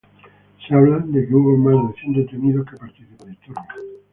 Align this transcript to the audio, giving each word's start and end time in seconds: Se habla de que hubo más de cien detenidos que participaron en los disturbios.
Se 0.67 0.73
habla 0.73 0.97
de 0.97 1.27
que 1.27 1.35
hubo 1.35 1.55
más 1.57 1.75
de 1.93 1.99
cien 2.01 2.13
detenidos 2.13 2.65
que 2.65 2.75
participaron 2.75 3.19
en 3.19 3.19
los 3.19 3.27
disturbios. 3.37 3.67